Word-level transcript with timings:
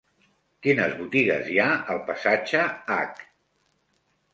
Quines 0.67 0.95
botigues 1.01 1.51
hi 1.57 1.61
ha 1.65 1.69
al 1.97 2.03
passatge 2.11 2.67
H? 3.01 3.27